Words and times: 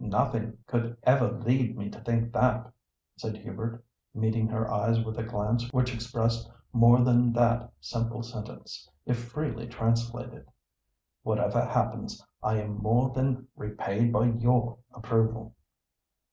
"Nothing 0.00 0.58
could 0.66 0.96
ever 1.04 1.30
lead 1.30 1.78
me 1.78 1.88
to 1.90 2.00
think 2.00 2.32
that," 2.32 2.72
said 3.16 3.36
Hubert 3.36 3.84
meeting 4.12 4.48
her 4.48 4.68
eyes 4.68 5.04
with 5.04 5.16
a 5.20 5.22
glance 5.22 5.72
which 5.72 5.94
expressed 5.94 6.50
more 6.72 7.04
than 7.04 7.32
that 7.34 7.70
simple 7.80 8.24
sentence, 8.24 8.90
if 9.06 9.30
freely 9.30 9.68
translated. 9.68 10.48
"Whatever 11.22 11.64
happens, 11.64 12.20
I 12.42 12.56
am 12.56 12.78
more 12.82 13.10
than 13.10 13.46
repaid 13.54 14.12
by 14.12 14.24
your 14.24 14.78
approval." 14.94 15.54